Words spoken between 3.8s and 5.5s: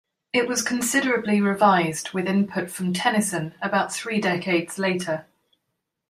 three decades later.